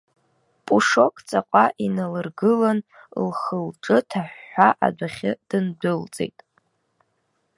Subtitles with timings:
[0.65, 2.79] Пушок ҵаҟа иналыргылан,
[3.25, 6.37] лхылҿы ҭаҳәҳәа адәахьы дындәылҵит.